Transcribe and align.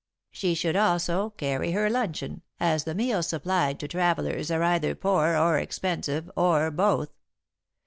"'She 0.31 0.55
should 0.55 0.75
also 0.75 1.29
carry 1.29 1.73
her 1.73 1.87
luncheon, 1.87 2.41
as 2.59 2.85
the 2.85 2.95
meals 2.95 3.27
supplied 3.27 3.79
to 3.79 3.87
travellers 3.87 4.49
are 4.49 4.63
either 4.63 4.95
poor 4.95 5.37
or 5.37 5.59
expensive, 5.59 6.27
or 6.35 6.71
both. 6.71 7.11